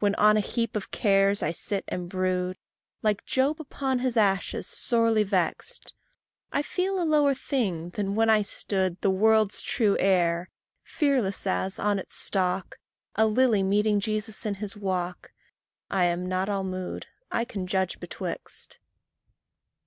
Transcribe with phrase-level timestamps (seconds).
[0.00, 2.58] When on a heap of cares I sit and brood,
[3.02, 5.94] Like Job upon his ashes, sorely vext,
[6.52, 10.50] I feel a lower thing than when I stood The world's true heir,
[10.82, 12.80] fearless as, on its stalk,
[13.14, 15.32] A lily meeting Jesus in his walk:
[15.90, 18.78] I am not all mood I can judge betwixt.